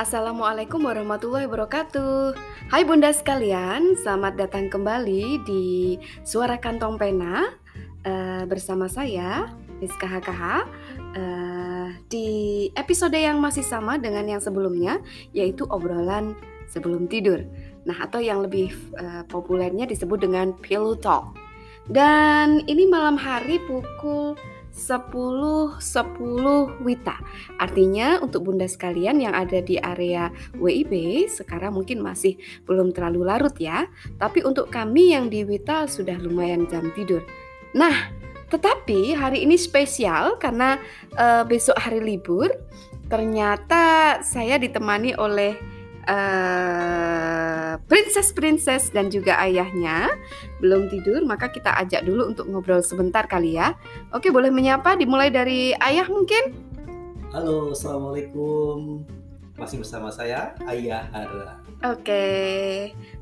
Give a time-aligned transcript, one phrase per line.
[0.00, 2.32] Assalamualaikum warahmatullahi wabarakatuh.
[2.72, 7.52] Hai Bunda sekalian, selamat datang kembali di Suara Kantong Pena
[8.08, 10.42] uh, bersama saya Rizka HKH
[11.20, 12.28] uh, di
[12.80, 15.04] episode yang masih sama dengan yang sebelumnya
[15.36, 16.32] yaitu obrolan
[16.72, 17.44] sebelum tidur.
[17.84, 21.36] Nah, atau yang lebih uh, populernya disebut dengan pillow talk.
[21.92, 24.32] Dan ini malam hari pukul
[24.70, 27.16] 10 10 Wita.
[27.58, 33.54] Artinya untuk Bunda sekalian yang ada di area WIB sekarang mungkin masih belum terlalu larut
[33.58, 33.90] ya.
[34.16, 37.26] Tapi untuk kami yang di Wita sudah lumayan jam tidur.
[37.74, 38.10] Nah,
[38.50, 40.78] tetapi hari ini spesial karena
[41.14, 42.50] uh, besok hari libur.
[43.10, 45.58] Ternyata saya ditemani oleh
[46.10, 50.10] uh, princess-princess dan juga ayahnya
[50.58, 53.78] belum tidur, maka kita ajak dulu untuk ngobrol sebentar kali ya.
[54.10, 56.50] Oke, boleh menyapa dimulai dari ayah mungkin?
[57.30, 59.06] Halo, assalamualaikum.
[59.54, 61.60] Masih bersama saya Ayah Hara.
[61.84, 62.26] Oke,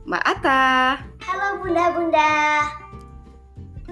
[0.06, 1.02] Mbak Ata.
[1.26, 2.62] Halo Bunda-bunda.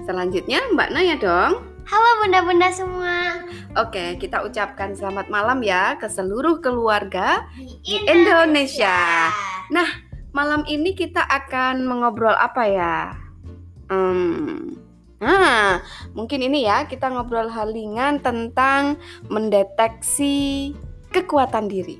[0.07, 1.76] Selanjutnya Mbak Naya dong.
[1.87, 3.39] Halo bunda-bunda semua.
[3.79, 9.31] Oke, kita ucapkan selamat malam ya ke seluruh keluarga Di di Indonesia.
[9.71, 9.87] Nah,
[10.35, 12.97] malam ini kita akan mengobrol apa ya?
[13.87, 14.75] Hmm,
[15.23, 15.79] nah,
[16.11, 18.99] mungkin ini ya kita ngobrol halingan tentang
[19.31, 20.75] mendeteksi
[21.15, 21.95] kekuatan diri.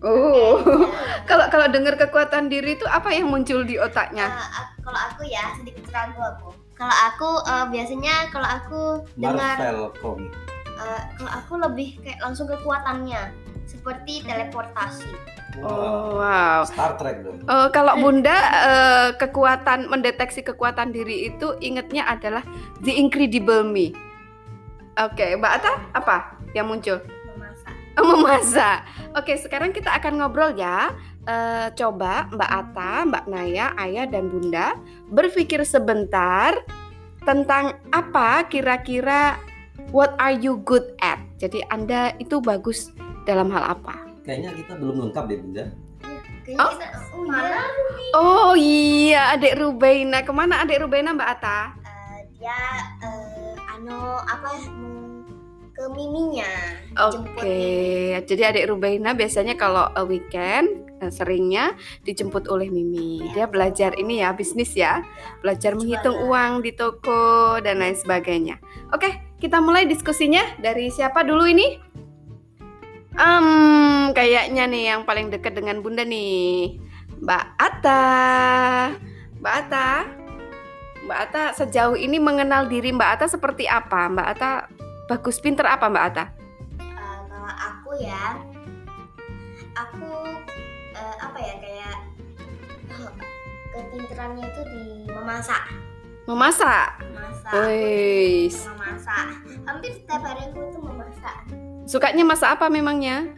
[0.00, 0.64] Oh,
[1.28, 4.32] kalau kalau dengar kekuatan diri itu apa yang muncul di otaknya?
[4.32, 6.56] ak- kalau aku ya sedikit ragu aku.
[6.80, 8.82] Kalau aku eh, biasanya kalau aku
[9.20, 9.92] dengar Marvel
[10.80, 13.36] eh, kalau aku lebih kayak langsung kekuatannya
[13.68, 15.12] seperti teleportasi.
[15.60, 16.64] Oh, wow.
[16.64, 17.44] Star Trek dong.
[17.44, 18.32] Eh, kalau Bunda
[18.64, 22.40] eh, kekuatan mendeteksi kekuatan diri itu ingatnya adalah
[22.80, 23.92] The Incredible Me.
[24.96, 26.16] Oke, Mbak Ata apa
[26.56, 26.96] yang muncul?
[27.36, 27.74] Memasak.
[28.00, 28.78] Oh, memasak.
[29.20, 30.96] Oke, sekarang kita akan ngobrol ya.
[31.28, 34.72] Eh, coba Mbak Ata, Mbak Naya, Ayah dan Bunda
[35.12, 36.56] berpikir sebentar
[37.28, 39.36] tentang apa kira-kira
[39.92, 41.20] what are you good at.
[41.36, 42.88] Jadi Anda itu bagus
[43.28, 44.00] dalam hal apa?
[44.24, 45.64] Kayaknya kita belum lengkap deh Bunda.
[46.40, 46.72] Kayaknya Oh.
[46.72, 47.60] kita oh iya.
[48.16, 50.24] Oh iya, Adik Rubaina.
[50.24, 51.60] Ke mana Adik Rubaina Mbak Ata?
[51.84, 52.58] Eh, dia
[53.04, 54.89] eh, anu apa mau
[55.80, 56.52] ke miminya.
[57.08, 58.20] Oke, Mimi.
[58.28, 61.72] jadi adik Rubaina biasanya kalau eh, weekend eh, seringnya
[62.04, 63.24] dijemput oleh Mimi.
[63.32, 63.48] Dia Ya.
[63.48, 65.00] belajar ini ya bisnis ya,
[65.40, 65.80] belajar Jualan.
[65.80, 68.60] menghitung uang di toko dan lain sebagainya.
[68.92, 69.08] Oke,
[69.40, 71.80] kita mulai diskusinya dari siapa dulu ini?
[73.16, 76.76] Hmm, kayaknya nih yang paling dekat dengan Bunda nih,
[77.24, 78.04] Mbak Ata.
[79.40, 79.88] Mbak Ata,
[81.08, 84.12] Mbak Ata sejauh ini mengenal diri Mbak Ata seperti apa?
[84.12, 84.52] Mbak Ata
[85.10, 86.24] bagus pinter apa Mbak Ata?
[86.78, 88.38] Eh, kalau aku ya,
[89.74, 90.10] aku
[90.94, 91.96] eh, apa ya kayak
[93.70, 95.62] kepinterannya itu di memasak,
[96.26, 96.88] Memasak.
[97.02, 99.26] memasak, Wih, memasak.
[99.66, 101.36] Hampir setiap hari aku tuh memasak.
[101.84, 103.34] sukanya masak apa memangnya?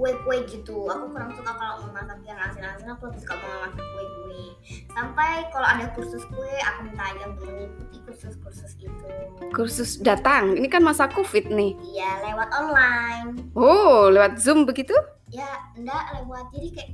[0.00, 0.88] Kue-kue gitu.
[0.88, 2.88] Aku kurang suka kalau memasak yang asin-asin.
[2.88, 4.44] Aku lebih suka memasak kue-kue.
[4.88, 9.08] Sampai kalau ada kursus kue, aku minta aja untuk mengikuti kursus-kursus itu.
[9.52, 10.56] Kursus datang.
[10.56, 11.76] Ini kan masa Covid nih.
[11.76, 13.28] Iya lewat online.
[13.52, 14.96] Oh, lewat Zoom begitu?
[15.30, 15.46] ya
[15.78, 16.90] enggak lewat jadi kayak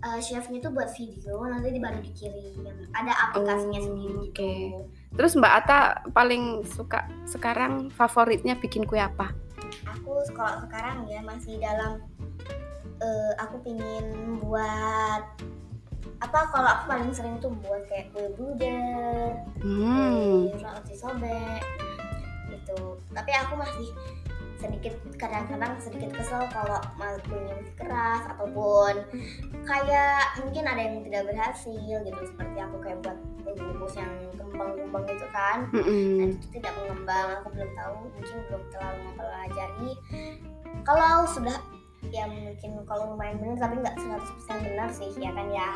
[0.00, 4.52] eh, chefnya tuh buat video nanti di- baru dikirim ada aplikasinya Oh, sendiri gitu oke.
[5.12, 9.28] Terus Mbak Ata paling suka sekarang favoritnya bikin kue apa?
[9.84, 12.00] aku kalau sekarang ya masih dalam
[12.98, 14.06] eh, aku pingin
[14.38, 15.22] buat
[16.16, 20.48] apa kalau aku paling sering tuh buat kayak kue bruder Hmm.
[20.48, 21.60] kue roti sobek
[22.48, 22.78] gitu
[23.12, 23.92] tapi aku masih
[24.56, 29.04] sedikit kadang-kadang sedikit kesel kalau ma- kuenya masih keras ataupun
[29.62, 35.26] kayak mungkin ada yang tidak berhasil gitu seperti aku kayak buat bungkus yang kembang-kembang gitu
[35.28, 36.32] kan dan Mm-mm.
[36.32, 39.90] itu tidak mengembang aku belum tahu mungkin belum terlalu mempelajari
[40.82, 41.60] kalau sudah
[42.12, 45.70] ya mungkin kalau lumayan benar tapi nggak 100% benar sih ya kan ya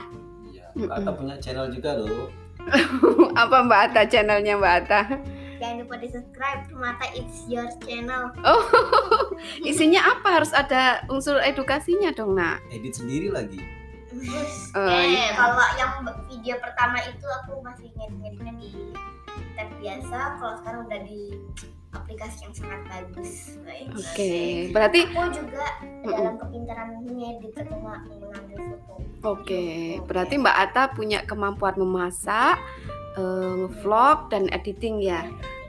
[0.50, 2.26] Iya, Mbak Ata punya channel juga loh.
[3.42, 5.00] apa Mbak Ata channelnya Mbak Ata?
[5.60, 8.64] jangan lupa di subscribe mata it's your channel Oh,
[9.68, 10.40] isinya apa?
[10.40, 12.64] Harus ada unsur edukasinya dong, Nak.
[12.72, 13.60] Edit sendiri lagi.
[14.74, 15.36] Oh, eh iya.
[15.38, 15.92] kalau yang
[16.26, 18.70] video pertama itu aku masih ngedit-ngeditnya di
[19.54, 21.20] tab biasa kalau sekarang udah di
[21.90, 23.58] aplikasi yang sangat bagus.
[23.90, 24.32] Oke,
[24.70, 25.66] berarti aku juga
[26.06, 29.64] dalam kepintaran ngedit atau nggak mengambil foto Oke,
[30.08, 32.56] berarti Mbak Ata punya kemampuan memasak,
[33.18, 35.26] eh, vlog dan editing ya.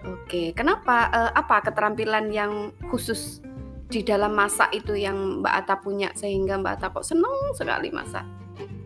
[0.07, 1.09] Oke, kenapa?
[1.11, 3.43] eh, apa keterampilan yang khusus
[3.91, 8.23] di dalam masak itu yang Mbak Ata punya sehingga Mbak Ata kok seneng sekali masak?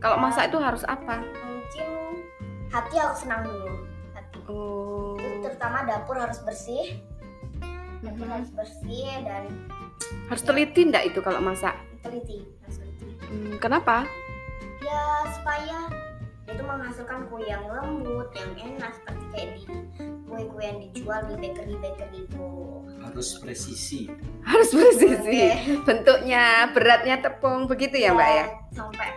[0.02, 1.22] Kalau masak itu harus apa?
[1.22, 1.88] mungkin
[2.70, 3.70] hati harus senang dulu
[4.14, 5.18] hati Oh.
[5.42, 7.02] terutama dapur harus bersih
[8.08, 9.44] harus bersih dan
[10.28, 11.74] Harus teliti ndak itu kalau masak?
[12.00, 14.06] teliti harus teliti Hmm, kenapa?
[14.80, 15.02] ya
[15.34, 15.90] supaya
[16.46, 19.64] itu menghasilkan kue yang lembut yang enak seperti kayak di
[20.24, 22.48] kue-kue yang dijual di bakery bakery itu
[23.02, 24.10] Harus presisi.
[24.42, 25.42] Harus presisi.
[25.42, 25.82] Oke.
[25.82, 28.46] Bentuknya, beratnya tepung begitu ya Mbak ya?
[28.72, 29.10] sampai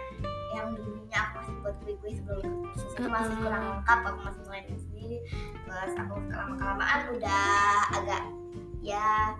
[0.55, 4.62] yang dulunya aku masih buat kue-kue sebelum kursus itu masih kurang lengkap aku masih mulai
[4.70, 5.19] sendiri
[5.61, 7.44] terus aku kelama kelamaan udah
[7.93, 8.23] agak
[8.88, 9.37] ya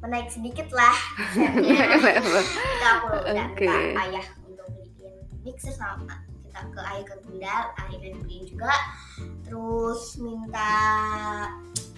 [0.00, 0.94] menaik sedikit lah
[1.34, 3.66] kita aku udah Oke.
[3.66, 6.14] minta ayah untuk beliin mixer sama
[6.46, 8.72] kita ke ayah ke bunda akhirnya beliin juga
[9.42, 10.70] terus minta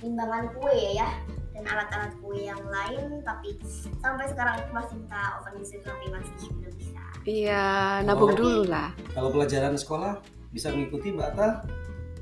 [0.01, 1.09] timbangan kue ya
[1.57, 3.57] dan alat-alat kue yang lain tapi
[4.01, 8.39] sampai sekarang aku masih minta oven listrik tapi masih belum bisa Iya, nabung Oh.
[8.39, 8.95] dulu lah.
[9.11, 10.23] Kalau pelajaran sekolah
[10.55, 11.35] bisa mengikuti Mbak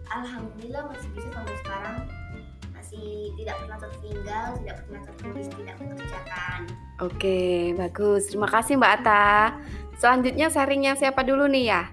[0.08, 1.96] alhamdulillah masih bisa sampai sekarang
[2.94, 6.58] masih tidak pernah tertinggal tidak pernah tertulis tidak mengerjakan
[7.02, 8.30] Oke, bagus.
[8.30, 9.58] Terima kasih Mbak Ata.
[9.98, 11.90] Selanjutnya sharingnya siapa dulu nih ya?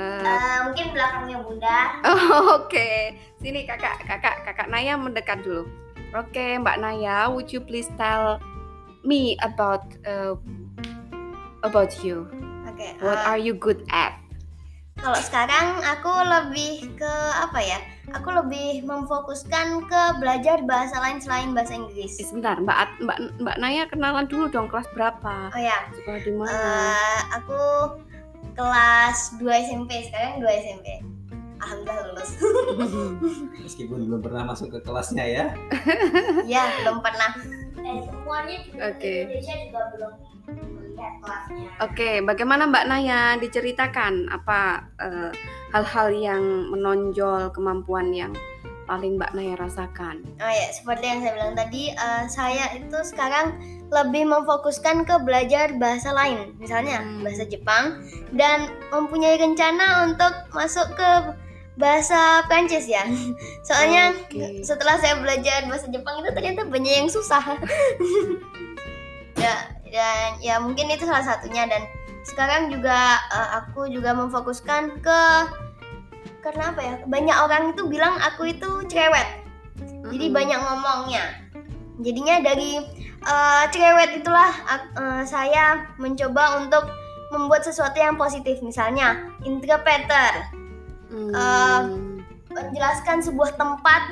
[0.00, 1.78] Eh, Eh, mungkin belakangnya bunda
[2.08, 5.68] Oh, Oke, sini kakak, kakak, kakak Naya mendekat dulu.
[6.16, 8.40] Oke, Mbak Naya, would you please tell
[9.04, 10.40] me about uh,
[11.60, 12.24] about you?
[12.64, 14.23] oke What eh, are you good at?
[15.04, 17.76] Kalau sekarang aku lebih ke apa ya?
[18.16, 22.16] Aku lebih memfokuskan ke belajar bahasa lain selain bahasa Inggris.
[22.16, 25.52] Eh, sebentar, Mbak At- Mbak Mbak Naya kenalan dulu dong kelas berapa?
[25.52, 26.48] Oh ya, Sekolah di mana?
[26.48, 27.60] eh, aku
[28.54, 30.88] kelas 2 SMP sekarang 2 SMP.
[31.60, 32.30] Alhamdulillah lulus.
[33.64, 35.44] Meskipun belum pernah masuk ke kelasnya ya.
[36.44, 37.28] ya, belum pernah.
[37.76, 39.12] Eh, semuanya juga Oke.
[39.28, 40.12] Indonesia juga belum
[40.94, 41.68] kelasnya.
[41.82, 45.30] Oke, bagaimana Mbak Naya diceritakan apa eh,
[45.74, 48.32] hal-hal yang menonjol kemampuan yang
[48.84, 50.20] paling Mbak Naya rasakan?
[50.38, 53.56] Oh ya, seperti yang saya bilang tadi, eh, saya itu sekarang
[53.88, 57.22] lebih memfokuskan ke belajar bahasa lain, misalnya Hmm.
[57.22, 61.10] bahasa Jepang, dan mempunyai rencana untuk masuk ke
[61.74, 63.02] bahasa Prancis ya.
[63.68, 64.62] Soalnya Oke.
[64.62, 67.42] setelah saya belajar bahasa Jepang itu ternyata banyak yang susah.
[69.94, 71.86] dan ya mungkin itu salah satunya dan
[72.26, 75.20] sekarang juga eh, aku juga memfokuskan ke
[76.42, 76.94] karena apa ya?
[77.06, 79.46] Banyak orang itu bilang aku itu cerewet
[80.10, 80.34] jadi Mm-mm.
[80.34, 81.24] banyak ngomongnya
[82.02, 82.82] jadinya dari
[83.22, 86.90] eh, cerewet itulah eh, saya mencoba untuk
[87.30, 90.50] membuat sesuatu yang positif misalnya interpreter
[91.14, 91.30] Hmm.
[91.30, 91.82] eh,
[92.50, 94.02] menjelaskan sebuah tempat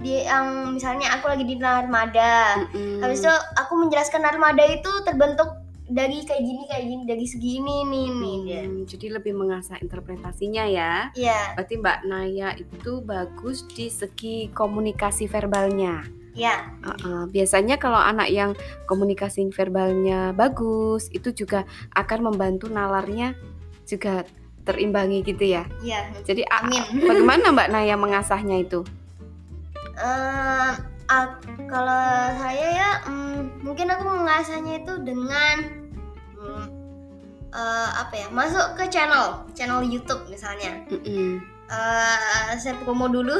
[0.00, 3.04] di yang misalnya aku lagi di armada Mm-mm.
[3.04, 5.60] habis itu aku menjelaskan armada itu terbentuk
[5.90, 8.38] dari kayak gini kayak gini dari segini nih nih.
[8.62, 11.10] Hmm, jadi lebih mengasah interpretasinya ya.
[11.18, 16.06] Iya, Berarti Mbak Naya itu bagus di segi komunikasi verbalnya.
[16.30, 17.26] iya, Uh-uh.
[17.34, 18.54] Biasanya kalau anak yang
[18.86, 21.66] komunikasi verbalnya bagus, itu juga
[21.98, 23.34] akan membantu nalarnya
[23.82, 24.22] juga
[24.62, 25.66] terimbangi gitu ya.
[25.82, 26.06] iya.
[26.22, 27.02] Jadi Amin.
[27.02, 28.86] bagaimana Mbak Naya mengasahnya itu?
[30.00, 30.70] Eh,
[31.06, 32.04] ak- kalau
[32.40, 35.56] saya ya mm, mungkin aku mengasahnya itu dengan
[36.40, 36.64] mm,
[37.52, 40.80] eh, apa ya masuk ke channel channel YouTube misalnya.
[40.88, 41.44] Mm-mm.
[41.70, 43.36] Eh, saya promo dulu.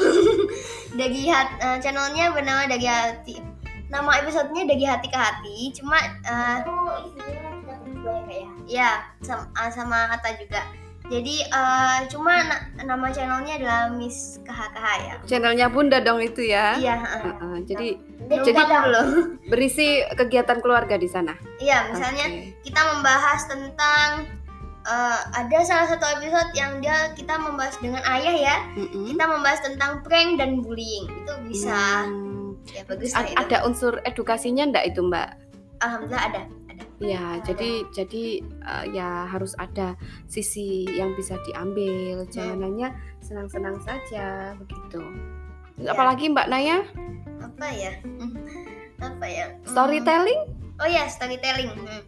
[1.00, 3.40] Dari hat- eh, channelnya bernama dari hati.
[3.90, 6.56] Nama episodenya dari hati ke hati cuma eh,
[8.70, 9.02] ya?
[9.18, 10.62] sama, sama Ata juga
[11.10, 16.74] jadi eh, cuma na- nama channelnya adalah Miss KHKH ya Channelnya Bunda dong itu ya.
[16.76, 17.58] iya Uh-uh.
[17.62, 19.02] Jadi jadi Jadi- dulu
[19.50, 21.34] berisi kegiatan keluarga di sana.
[21.58, 22.62] iya misalnya Oke.
[22.62, 24.08] kita membahas tentang
[24.82, 29.04] eh, ada salah satu episode yang dia kita membahas dengan ayah ya Mm-mm.
[29.04, 32.54] kita membahas tentang prank dan bullying itu bisa Hmm.
[32.70, 35.28] ya bagus A- ada unsur edukasinya ndak itu Mbak?
[35.80, 36.40] alhamdulillah ada
[37.00, 39.96] Ya, jadi jadi uh, ya harus ada
[40.28, 42.28] sisi yang bisa diambil.
[42.28, 42.92] Jangan hanya
[43.24, 45.00] senang-senang saja begitu.
[45.80, 45.96] Iya.
[45.96, 46.84] Apalagi Mbak Naya,
[47.40, 47.92] apa ya
[49.00, 49.64] apa ya Hmm.
[49.64, 50.40] storytelling?
[50.76, 52.04] oh ya storytelling Hmm.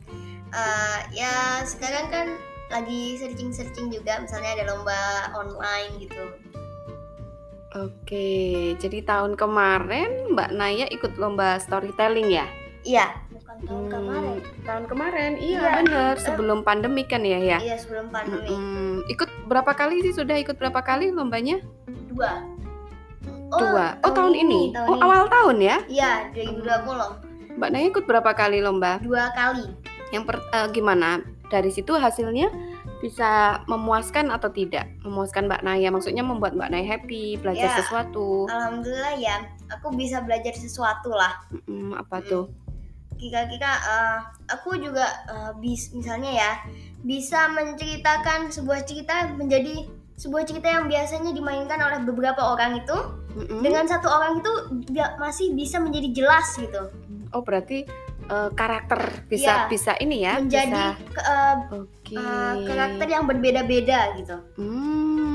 [0.52, 2.26] Eh, ya sekarang kan
[2.68, 5.00] lagi searching searching juga misalnya ada lomba
[5.32, 6.20] online gitu
[7.72, 8.28] Oke,
[8.76, 12.44] jadi tahun kemarin Mbak Naya ikut lomba storytelling ya?
[12.84, 13.16] iya
[13.62, 15.70] tahun Hmm, kemarin Tahun kemarin, iya Iya.
[15.78, 16.14] bener.
[16.16, 17.58] Sebelum pandemi kan ya ya.
[17.58, 19.06] iya sebelum pandemi Mm-mm.
[19.06, 20.12] Ikut berapa kali sih?
[20.12, 21.58] Sudah ikut berapa kali lombanya?
[22.06, 22.42] dua
[23.52, 24.00] Dua.
[24.00, 24.72] Oh tahun, ini.
[24.72, 25.02] tahun oh ini.
[25.02, 25.76] awal tahun ya?
[25.86, 28.96] iya 2020 Mbak Naya ikut berapa kali lomba?
[28.98, 29.68] dua kali
[30.08, 31.20] Yang per, eh, gimana?
[31.46, 32.48] Dari situ hasilnya
[32.98, 33.30] bisa
[33.66, 34.88] memuaskan atau tidak?
[35.02, 37.76] Memuaskan Mbak Naya, maksudnya membuat Mbak Naya happy, belajar Ya.
[37.76, 38.46] sesuatu.
[38.46, 39.36] alhamdulillah ya
[39.68, 42.48] aku bisa belajar sesuatu lah Mm, apa tuh?
[43.22, 44.18] Kira-kira eh,
[44.50, 46.52] aku juga eh, bis misalnya ya
[47.00, 52.94] bisa menceritakan sebuah cerita menjadi sebuah cerita yang biasanya dimainkan oleh beberapa orang itu
[53.32, 53.58] Mm-mm.
[53.60, 54.52] dengan satu orang itu
[55.16, 56.90] masih bisa menjadi jelas gitu
[57.30, 57.88] Oh berarti
[58.24, 59.68] eh, karakter bisa Iya.
[59.68, 60.34] bisa ini ya?
[60.36, 62.14] menjadi bisa- ke- eh, Oke.
[62.14, 65.31] eh, karakter yang berbeda-beda gitu Hmm,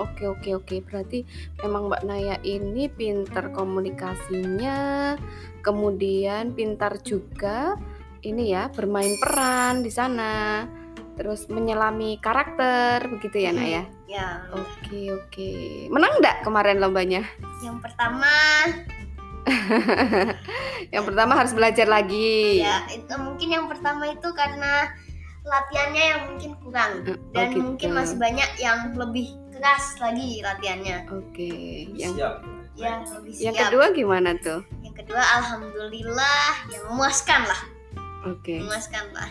[0.00, 0.76] oke oke oke.
[0.82, 1.24] Berarti
[1.60, 5.14] memang Mbak Naya ini pintar komunikasinya,
[5.60, 7.74] kemudian pintar juga
[8.20, 10.66] ini ya bermain peran di sana,
[11.14, 13.82] terus menyelami karakter begitu ya Naya?
[14.06, 15.50] ya Oke oke.
[15.88, 17.22] Menang enggak kemarin lombanya?
[17.62, 18.28] yang pertama
[20.94, 22.60] Yang pertama harus belajar lagi.
[22.62, 24.90] ya itu mungkin yang pertama itu karena
[25.42, 27.62] latihannya yang mungkin kurang Oh, dan gitu.
[27.62, 31.50] mungkin masih banyak yang lebih keras lagi latihannya Oke.
[31.92, 32.34] Yang Siap.
[32.76, 33.62] yang lebih yang siap.
[33.66, 34.60] kedua gimana tuh?
[34.80, 37.60] yang kedua alhamdulillah yang memuaskan lah
[38.24, 38.60] Oke.
[38.60, 39.30] memuaskan lah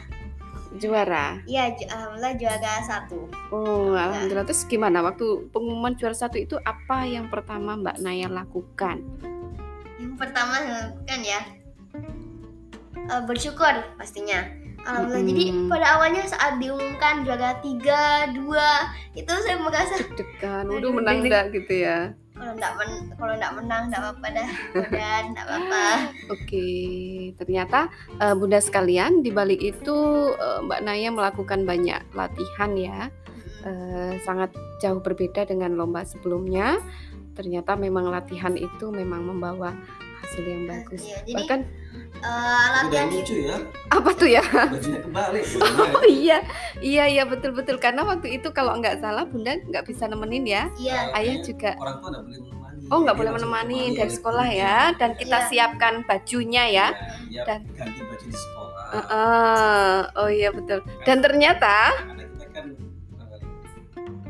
[0.75, 1.39] Juara.
[1.45, 4.43] ya ju- alhamdulillah juara satu Oh, alhamdulillah.
[4.43, 8.99] Terus gimana waktu pengumuman juara satu itu apa yang pertama Mbak Naya lakukan?
[9.95, 10.59] yang pertama
[11.05, 11.39] kan ya
[12.97, 14.43] eh, bersyukur pastinya
[14.85, 15.25] alhamdulillah.
[15.25, 15.67] Jadi Mm-mm.
[15.67, 21.75] pada awalnya saat diumumkan juara tiga dua itu saya merasa Deg-degan, udah menang enggak gitu
[21.85, 22.13] ya?
[22.35, 24.49] kalau enggak men kalau enggak menang enggak apa-apa dah.
[24.91, 25.85] Dan enggak apa-apa.
[26.35, 26.67] Oke,
[27.39, 27.79] ternyata
[28.19, 29.97] eh, bunda sekalian di balik itu
[30.35, 33.07] eh, Mbak Naya melakukan banyak latihan ya,
[33.65, 36.77] Eh, sangat jauh berbeda dengan lomba sebelumnya.
[37.33, 39.73] Ternyata memang latihan itu memang membawa
[40.25, 41.01] hasil yang bagus.
[41.01, 41.69] Iya, jadi Bahkan eh,
[42.17, 43.57] Udah latihan lucu ya.
[43.87, 44.43] apa tuh ya?
[44.43, 45.43] Bajunya kebalik.
[45.95, 46.37] Oh iya,
[46.79, 50.63] iya iya betul betul karena waktu itu kalau nggak salah bunda nggak bisa nemenin ya.
[50.75, 52.81] iya Ayah juga Orang tua nggak boleh menemani.
[52.85, 55.47] Oh nggak Dia boleh menemani dari sekolah ya dan kita Iya.
[55.47, 56.87] siapkan bajunya ya.
[57.25, 58.83] Iya, Dan- ganti baju di sekolah.
[58.87, 59.97] Heeh.
[60.15, 60.79] oh iya betul.
[61.01, 62.65] Dan ternyata Karena kita kan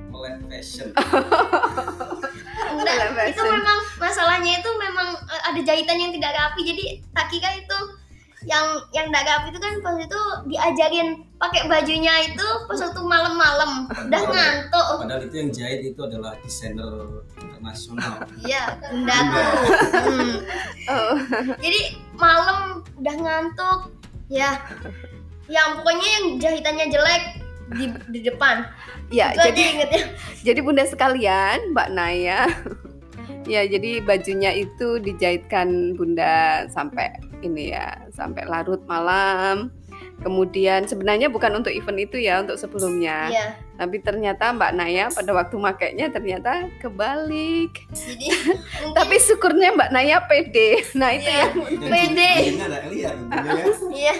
[0.08, 0.88] melek fashion.
[2.56, 6.62] enggak Oleh itu memang masalahnya itu memang eh, ada jahitan yang tidak rapi.
[6.64, 7.78] Jadi tak kira itu
[8.46, 11.10] yang yang tidak rapi itu kan pas itu diajarin
[11.42, 13.72] pakai bajunya itu pas waktu malam-malam.
[13.90, 14.88] Udah ngantuk.
[15.02, 18.22] Padahal itu yang jahit itu adalah desainer internasional.
[18.46, 19.50] iya bunda tuh
[20.06, 20.36] Hmm.
[20.94, 21.16] oh,
[21.60, 21.82] jadi
[22.16, 23.80] malam udah ngantuk.
[24.26, 24.58] Ya
[25.46, 27.24] yang pokoknya yang jahitannya jelek
[27.74, 28.62] di, di depan
[29.10, 30.04] ya itu jadi ingetnya
[30.52, 32.46] jadi bunda sekalian Mbak Naya
[33.54, 37.14] ya jadi bajunya itu dijahitkan bunda sampai
[37.46, 39.70] ini ya sampai larut malam.
[40.16, 43.28] Kemudian sebenarnya bukan untuk event itu ya untuk sebelumnya.
[43.28, 47.84] iya Tapi ternyata Mbak Naya pada waktu makainya ternyata kebalik.
[47.92, 50.88] jadi mungkin Tapi syukurnya Mbak Naya pede.
[50.96, 51.44] Nah itu Iya.
[51.52, 51.54] yang
[51.92, 52.32] Pede.
[52.96, 53.12] ya.
[53.92, 54.16] iya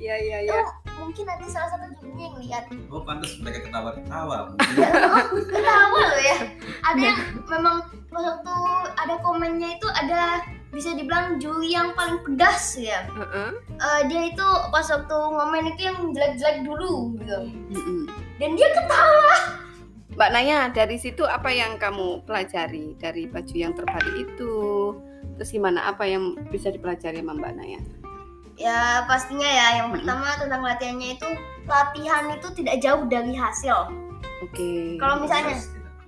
[0.00, 0.60] Iya iya iya.
[0.96, 4.52] mungkin nanti salah satu jurinya yang lihat Oh pantas mereka ketawa-ketawa.
[5.52, 6.38] ketawa loh ya
[6.84, 7.18] ada yang
[7.52, 8.56] memang waktu
[8.96, 10.40] ada komennya itu ada
[10.70, 13.50] bisa dibilang juri yang paling pedas ya Heeh.
[13.76, 17.38] Eh, dia itu pas waktu ngomen itu yang jelek-jelek dulu gitu
[18.38, 19.34] dan dia ketawa
[20.10, 24.52] Mbak Naya dari situ apa yang kamu pelajari dari baju yang terbalik itu?
[25.38, 27.80] Terus gimana apa yang bisa dipelajari sama Mbak Naya?
[28.60, 31.28] Ya pastinya ya yang pertama tentang latihannya itu
[31.64, 33.88] latihan itu tidak jauh dari hasil
[34.40, 34.96] Oke.
[34.96, 35.60] Kalau misalnya-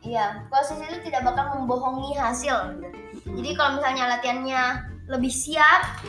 [0.04, 2.76] iya proses itu tidak bakal membohongi hasil.
[2.76, 3.36] Mm-mm.
[3.40, 4.62] jadi kalau misalnya latihannya
[5.08, 6.04] lebih siap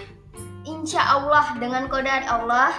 [0.67, 2.75] insya Allah dengan kodar Allah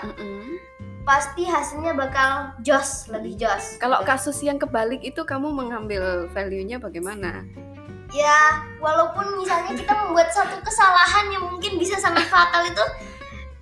[1.05, 4.09] pasti hasilnya bakal jos lebih jos Kalau gitu.
[4.09, 7.45] kasus yang kebalik itu kamu mengambil value-nya bagaimana?
[8.15, 12.85] ya walaupun misalnya kita membuat satu kesalahan yang mungkin bisa sangat fatal itu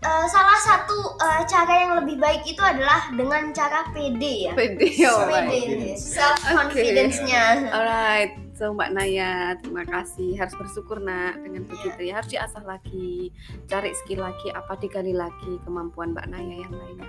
[0.02, 4.86] eh, salah satu eh, cara yang lebih baik itu adalah dengan cara pede ya Pede.
[4.92, 5.48] Self alright.
[5.48, 10.36] pede self confidence-nya Alright, so Mbak Naya, terima kasih.
[10.36, 12.18] Harus bersyukur nak dengan begitu ya.
[12.18, 13.30] Harus diasah lagi,
[13.66, 17.08] cari skill lagi, apa digali lagi kemampuan Mbak Naya yang lainnya.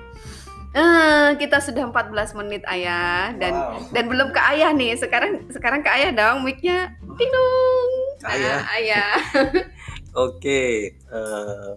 [0.74, 3.78] Eh, kita sudah 14 menit ayah dan Wow.
[3.94, 4.98] dan belum ke ayah nih.
[4.98, 7.90] Sekarang sekarang ke ayah dong, mic-nya ding dong.
[8.18, 8.58] Ke ayah.
[8.58, 9.12] Nah, ayah.
[10.26, 10.64] Oke,
[10.98, 11.70] eh,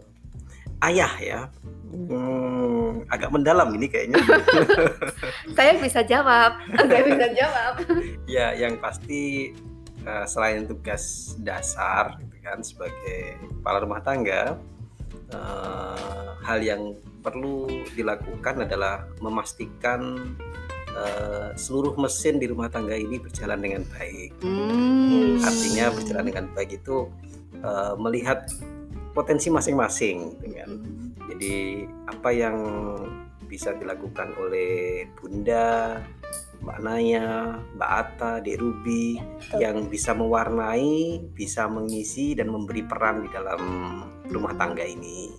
[0.85, 1.41] ayah ya.
[1.87, 4.21] Hmm, agak mendalam ini kayaknya.
[5.57, 6.61] Saya bisa jawab.
[6.77, 7.73] Saya bisa jawab.
[8.37, 9.55] ya, yang pasti
[10.05, 14.59] eh, selain tugas dasar gitu kan sebagai kepala rumah tangga,
[15.33, 17.67] eh, hal yang perlu
[17.97, 20.35] dilakukan adalah memastikan
[20.93, 24.31] eh, seluruh mesin di rumah tangga ini berjalan dengan baik.
[24.43, 25.41] Hmm.
[25.41, 27.09] Artinya berjalan dengan baik itu
[27.99, 28.47] melihat
[29.17, 30.69] potensi masing-masing, gitu kan.
[30.69, 31.17] Hmm.
[31.33, 31.55] Jadi
[32.13, 32.57] apa yang
[33.49, 36.05] bisa dilakukan oleh Bunda,
[36.61, 39.59] Mbak Naya, Mbak Ata, Dek Ruby Betul.
[39.63, 43.61] yang bisa mewarnai, bisa mengisi dan memberi peran di dalam
[44.29, 45.33] rumah tangga ini.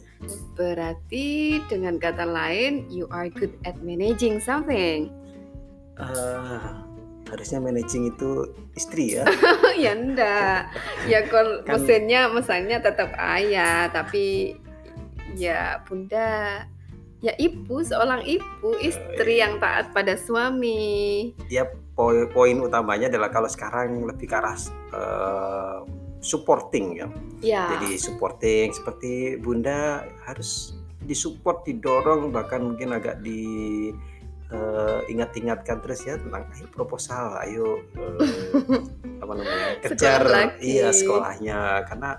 [0.58, 5.14] Berarti dengan kata lain, you are good at managing something.
[5.98, 6.70] Eh,
[7.30, 9.26] harusnya managing itu istri ya.
[9.84, 10.72] ya enggak.
[11.06, 14.58] Ya kalau Kan- mesinnya mesinnya tetap ayah, tapi
[15.36, 16.66] ya bunda
[17.18, 21.34] ya ibu seorang ibu istri yang taat pada suami.
[21.50, 21.68] Ya
[21.98, 24.58] poin, poin utamanya adalah kalau sekarang lebih ke arah
[24.94, 25.78] eh,
[26.22, 27.08] supporting ya.
[27.42, 27.64] Ya.
[27.78, 33.90] Jadi supporting seperti Bunda harus disupport, didorong bahkan mungkin agak di
[34.52, 38.82] eh, ingat-ingatkan terus ya tentang ayo proposal, ayo eh,
[39.20, 41.60] apa namanya kejar Sekolah iya sekolahnya.
[41.88, 42.10] Karena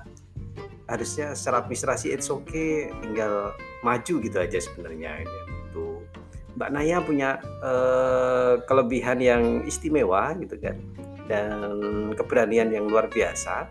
[0.89, 3.53] harusnya secara administrasi it's okay tinggal
[3.85, 5.25] maju gitu aja sebenarnya.
[5.71, 6.03] Itu
[6.59, 10.77] Mbak Naya punya eh, kelebihan yang istimewa gitu kan
[11.29, 11.77] dan
[12.17, 13.69] keberanian yang luar biasa.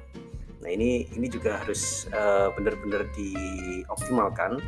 [0.62, 4.62] Nah ini ini juga harus eh, benar-benar dioptimalkan.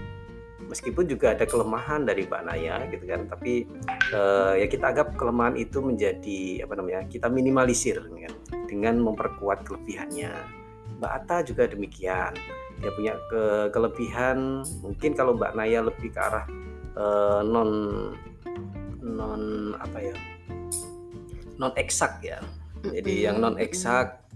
[0.70, 3.66] Meskipun juga ada kelemahan dari Mbak Naya gitu kan, tapi
[4.14, 8.34] eh, ya kita anggap kelemahan itu menjadi apa namanya kita minimalisir kan,
[8.70, 10.30] dengan memperkuat kelebihannya.
[11.02, 12.38] Mbak Ata juga demikian,
[12.78, 14.62] dia punya ke- kelebihan.
[14.86, 16.46] Mungkin kalau Mbak Naya lebih ke arah
[16.94, 17.70] eh, non
[19.02, 20.16] non apa ya
[21.58, 22.38] non eksak ya.
[22.86, 24.29] Jadi yang non eksak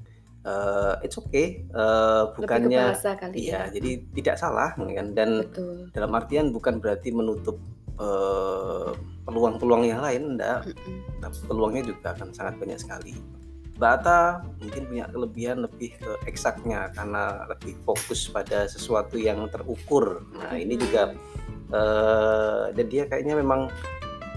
[0.44, 1.64] eh, it's okay.
[1.72, 3.80] Ke bukannya kali iya ya.
[3.80, 5.90] jadi tidak salah kan dan Betul.
[5.96, 7.58] dalam artian bukan berarti menutup
[7.98, 8.92] eh,
[9.24, 10.68] peluang-peluang yang lain enggak
[11.24, 13.16] tapi peluangnya juga akan sangat banyak sekali.
[13.74, 20.22] Mbak Ata mungkin punya kelebihan lebih ke eksaknya karena lebih fokus pada sesuatu yang terukur.
[20.38, 21.18] Nah ini juga
[21.74, 23.74] eh, dan dia kayaknya memang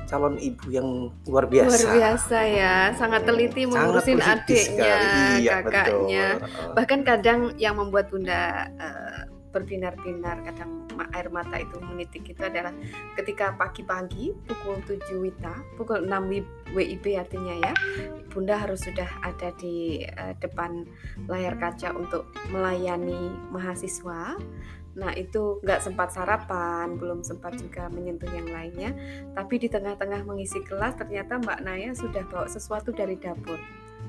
[0.06, 0.88] calon ibu yang
[1.26, 4.94] luar biasa Luar biasa ya, sangat teliti Sangat mengurusin positif adiknya.
[5.36, 6.26] Iya, kakaknya.
[6.40, 6.72] betul.
[6.72, 12.72] Bahkan kadang yang membuat bunda eh, berbinar-binar, kadang air mata itu menitik itu adalah
[13.20, 17.72] ketika pagi-pagi pukul 7 WITA, pukul 6 wi- WIB artinya ya,
[18.32, 20.84] bunda harus sudah ada di eh, depan
[21.28, 24.36] layar kaca untuk melayani mahasiswa.
[24.96, 28.96] Nah itu nggak sempat sarapan, belum sempat juga menyentuh yang lainnya.
[29.36, 33.60] Tapi di tengah-tengah mengisi kelas ternyata Mbak Naya sudah bawa sesuatu dari dapur.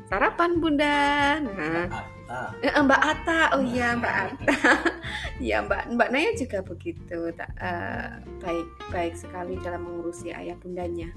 [0.07, 1.35] Sarapan Bunda.
[1.43, 3.55] Nah, Ah, eh, Mbak Ata.
[3.55, 4.55] Oh iya Mbak Ata.
[5.47, 7.31] ya Mbak Mbak Naya juga begitu.
[7.31, 11.07] Tak eh, baik baik sekali dalam mengurusi ayah bundanya.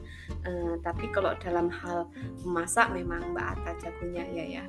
[0.47, 2.07] Eh, tapi kalau dalam hal
[2.47, 4.65] memasak memang Mbak Ata jagonya ya ya.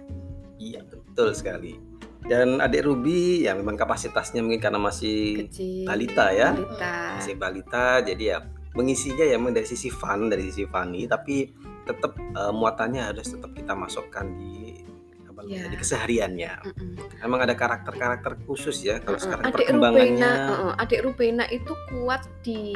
[0.57, 1.77] Iya betul sekali.
[2.21, 5.84] Dan adik Ruby ya memang kapasitasnya mungkin karena masih Kecil.
[5.84, 6.53] balita ya.
[6.53, 6.93] Balita.
[7.17, 8.38] masih balita jadi ya
[8.71, 11.49] mengisinya ya memang dari sisi fun dari sisi funny tapi
[11.84, 14.79] tetap eh, muatannya harus tetap kita masukkan di
[15.25, 15.63] apa namanya, Ya.
[15.67, 16.51] di kesehariannya.
[16.63, 16.91] Mm-mm.
[17.19, 19.25] Memang ada karakter-karakter khusus ya kalau Mm-mm.
[19.25, 20.13] sekarang adik perkembangannya.
[20.13, 22.71] Rubena, uh-uh, adik Rubena itu kuat di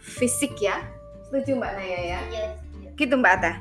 [0.00, 0.78] fisik ya.
[1.26, 2.20] Setuju Mbak Naya ya?
[2.30, 2.46] Iya,
[2.94, 3.52] Gitu Mbak Ata.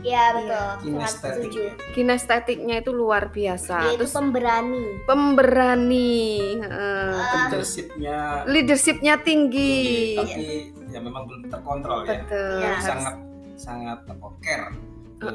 [0.00, 0.54] Iya betul.
[0.54, 1.34] Sangat Kinestetik.
[1.34, 1.60] setuju.
[1.92, 3.76] Kinestetiknya itu luar biasa.
[3.80, 4.84] Dia itu Terus pemberani.
[5.04, 6.20] pemberani,
[6.56, 7.12] heeh.
[7.12, 10.16] Ah, leadershipnya leadershipnya tinggi.
[10.16, 10.44] tapi
[10.88, 12.58] ya memang belum terkontrol ya Betul.
[12.58, 12.70] Iya.
[12.70, 13.14] harus- sangat
[13.54, 13.98] sangat
[14.38, 14.70] care
[15.18, 15.30] ke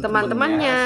[0.00, 0.78] teman-temannya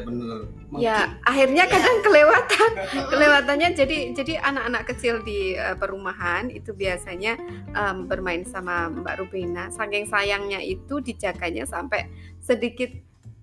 [0.00, 0.40] benar-benar
[0.74, 1.72] Ya, akhirnya Iya.
[1.72, 2.70] kadang kelewatan.
[3.14, 7.38] Kelewatannya jadi jadi anak-anak kecil di eh, perumahan itu biasanya
[7.70, 9.70] em, bermain sama Mbak Rubina.
[9.70, 12.10] Saking sayangnya itu dijaganya sampai
[12.42, 12.90] sedikit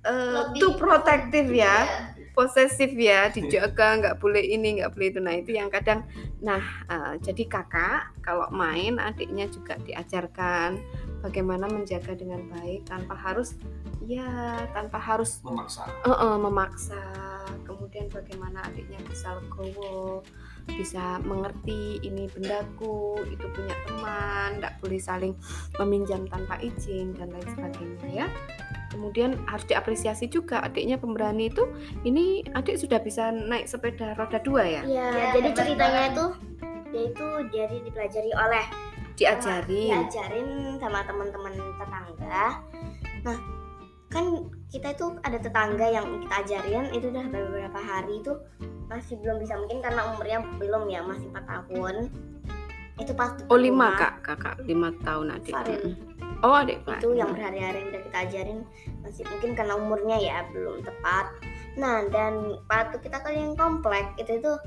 [0.04, 0.60] Lebih.
[0.60, 1.88] too protektif ya.
[2.32, 5.20] Posesif ya dijaga nggak boleh ini nggak boleh itu.
[5.20, 6.06] Nah itu yang kadang
[6.42, 10.82] nah eh, jadi kakak kalau main adiknya juga diajarkan
[11.22, 13.58] bagaimana menjaga dengan baik tanpa harus
[14.06, 15.86] ya tanpa harus memaksa.
[16.06, 17.04] Eh, eh, memaksa.
[17.68, 20.24] Kemudian bagaimana adiknya bisa legowo
[20.70, 25.34] bisa mengerti ini bendaku itu punya teman nggak boleh saling
[25.82, 28.28] meminjam tanpa izin dan lain sebagainya ya
[28.92, 31.64] kemudian harus diapresiasi juga adiknya pemberani itu
[32.04, 34.82] ini adik sudah bisa naik sepeda roda dua ya?
[34.84, 36.26] Iya, Iya, jadi ceritanya itu
[36.92, 38.66] dia itu jadi dipelajari oleh
[39.16, 39.90] diajarin.
[39.96, 40.48] diajarin
[40.84, 42.44] sama teman-teman tetangga.
[43.24, 43.38] Nah,
[44.12, 44.26] kan
[44.68, 48.34] kita itu ada tetangga yang kita ajarin itu udah beberapa hari itu
[48.92, 51.96] masih belum bisa mungkin karena umurnya belum ya masih 4 tahun.
[53.00, 55.56] Itu pas Oh lima kak, kakak lima tahun adik.
[55.56, 56.11] Farin.
[56.42, 57.06] Oh adik Pak.
[57.06, 58.60] itu yang berhari-hari udah kita ajarin
[59.06, 61.26] masih mungkin karena umurnya ya belum tepat
[61.78, 64.58] nah dan waktu kita kalian komplek itu tuh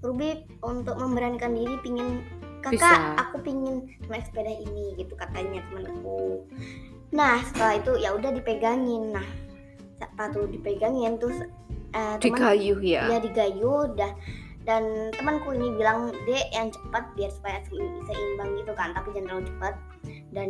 [0.00, 2.22] Ruby untuk memberanikan diri pingin
[2.64, 3.14] kakak Bisa.
[3.20, 6.42] aku pingin naik sepeda ini gitu katanya temanku
[7.14, 9.26] nah setelah itu ya udah dipegangin nah
[9.98, 11.44] sepatu dipegangin terus
[11.94, 13.04] eh, Digayuh ya.
[13.10, 14.12] ya digayu udah
[14.68, 19.40] dan temanku ini bilang dek yang cepat biar supaya se- seimbang gitu kan tapi jangan
[19.40, 19.74] terlalu cepat
[20.28, 20.48] dan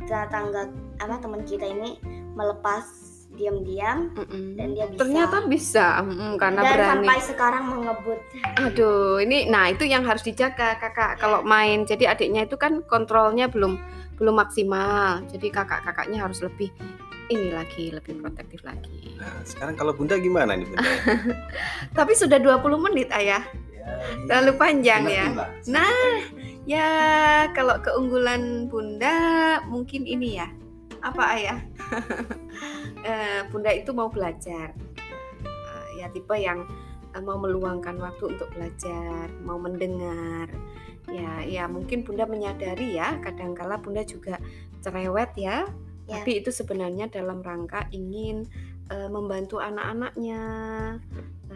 [0.00, 1.96] tetangga apa teman kita ini
[2.32, 2.84] melepas
[3.30, 4.16] diam-diam
[4.56, 6.88] dan dia bisa Ternyata bisa, mm, karena dan berani.
[7.04, 8.18] sampai sekarang mengebut
[8.56, 11.84] Aduh, ini nah itu yang harus dijaga kakak kalau main.
[11.84, 13.76] Jadi adiknya itu kan kontrolnya belum
[14.16, 15.20] belum maksimal.
[15.28, 16.72] Jadi kakak-kakaknya harus lebih
[17.26, 19.20] ini lagi, lebih protektif lagi.
[19.20, 20.88] Nah, sekarang kalau Bunda gimana nih Bunda?
[21.98, 23.44] Tapi sudah 20 menit ayah,
[23.76, 23.86] Ya,
[24.26, 25.28] terlalu panjang mengerti ya.
[25.36, 25.48] lah.
[25.68, 25.92] Nah,
[26.66, 26.90] ya
[27.54, 29.16] kalau keunggulan Bunda
[29.70, 30.48] mungkin ini ya.
[31.00, 31.60] Apa ayah?
[33.06, 34.74] Eh, Bunda itu mau belajar.
[35.46, 36.66] Eh, ya tipe yang
[37.14, 40.50] eh, mau meluangkan waktu untuk belajar, mau mendengar.
[41.06, 44.42] Ya, ya mungkin Bunda menyadari ya, kadangkala Bunda juga
[44.82, 45.70] cerewet ya.
[46.10, 46.18] Ya.
[46.18, 48.50] Tapi itu sebenarnya dalam rangka ingin
[48.90, 50.42] eh, membantu anak-anaknya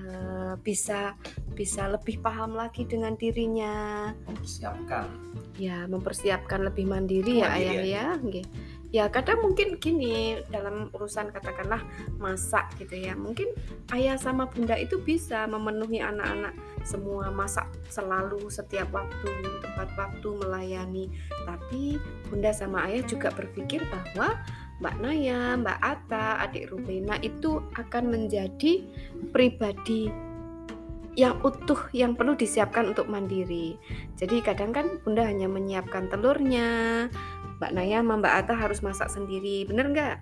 [0.00, 1.14] eh, bisa
[1.52, 4.08] bisa lebih paham lagi dengan dirinya.
[4.24, 8.46] Mempersiapkan ya mempersiapkan lebih mandiri ya ayah ya nggih.
[8.90, 11.78] ya kadang mungkin gini dalam urusan katakanlah
[12.18, 13.46] masak gitu ya mungkin
[13.94, 19.30] ayah sama bunda itu bisa memenuhi anak-anak semua masak selalu setiap waktu
[19.62, 21.04] tepat waktu melayani.
[21.44, 24.40] Tapi bunda sama ayah juga berpikir bahwa
[24.80, 28.80] Mbak Naya, Mbak Ata, adik Rubena itu akan menjadi
[29.28, 30.08] pribadi
[31.18, 33.76] yang utuh yang perlu disiapkan untuk mandiri.
[34.16, 37.06] Jadi kadang kan Bunda hanya menyiapkan telurnya,
[37.60, 40.16] Mbak Naya sama Mbak Ata harus masak sendiri, bener nggak?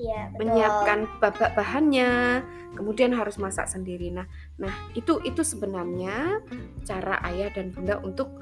[0.00, 0.40] Iya, betul.
[0.40, 2.40] Menyiapkan babak bahannya,
[2.72, 4.08] kemudian harus masak sendiri.
[4.08, 4.24] Nah,
[4.56, 6.40] nah itu itu sebenarnya
[6.88, 8.32] cara ayah dan Bunda untuk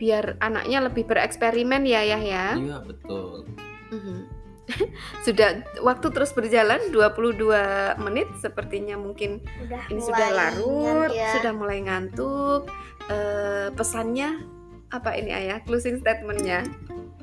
[0.00, 2.46] biar anaknya lebih bereksperimen ya ya ya.
[2.56, 3.44] iya betul
[3.92, 4.41] Mhm.
[5.26, 11.38] sudah waktu terus berjalan 22 menit sepertinya mungkin Udah ini sudah larut, ya.
[11.38, 12.68] sudah mulai ngantuk.
[13.10, 14.42] Eh, pesannya
[14.92, 15.58] apa ini ayah?
[15.64, 16.62] Closing statementnya.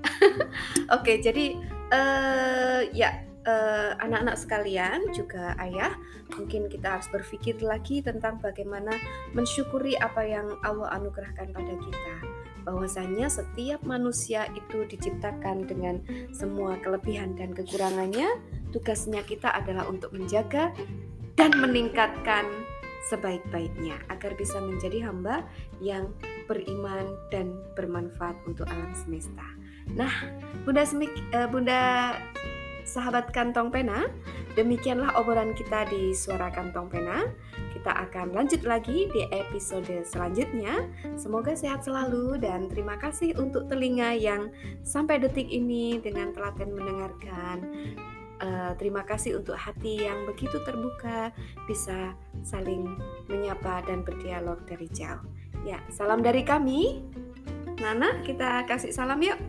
[0.96, 1.56] Oke, jadi
[1.90, 3.10] eh ya
[3.48, 5.96] eh, anak-anak sekalian juga ayah,
[6.38, 8.94] mungkin kita harus berpikir lagi tentang bagaimana
[9.34, 12.39] mensyukuri apa yang Allah anugerahkan pada kita.
[12.70, 18.30] Bahwasanya setiap manusia itu diciptakan dengan semua kelebihan dan kekurangannya.
[18.70, 20.70] Tugasnya kita adalah untuk menjaga
[21.34, 22.46] dan meningkatkan
[23.10, 25.42] sebaik-baiknya agar bisa menjadi hamba
[25.82, 26.14] yang
[26.46, 29.46] beriman dan bermanfaat untuk alam semesta.
[29.98, 30.12] Nah,
[30.62, 32.14] Bunda Semik, eh, Bunda
[32.86, 34.10] sahabat kantong pena,
[34.54, 37.26] demikianlah obrolan kita di suara kantong pena.
[37.80, 40.84] Kita akan lanjut lagi di episode selanjutnya.
[41.16, 44.52] Semoga sehat selalu dan terima kasih untuk telinga yang
[44.84, 47.58] sampai detik ini dengan telaten mendengarkan.
[48.40, 51.32] Eh, terima kasih untuk hati yang begitu terbuka
[51.72, 53.00] bisa saling
[53.32, 55.24] menyapa dan berdialog dari jauh.
[55.64, 57.00] Ya, salam dari kami.
[57.80, 59.40] Nana, kita kasih salam yuk.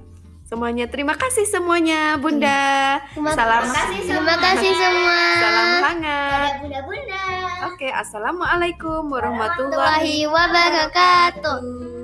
[0.50, 2.98] Semuanya terima kasih semuanya, Bunda.
[3.14, 3.70] Terima Salam.
[3.70, 5.18] kasih Terima kasih semua.
[5.38, 6.50] Salam hangat.
[6.58, 7.22] Bunda-bunda.
[7.70, 11.99] Oke, assalamualaikum warahmatullahi wabarakatuh.